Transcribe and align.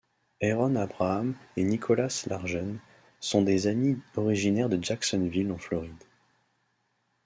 Aaron 0.41 0.77
Abraham 0.77 1.35
et 1.55 1.63
Nicholas 1.63 2.23
Largen 2.27 2.79
sont 3.19 3.43
des 3.43 3.67
amis 3.67 3.99
originaires 4.15 4.67
de 4.67 4.83
Jacksonville, 4.83 5.51
en 5.51 5.59
Floride. 5.59 6.05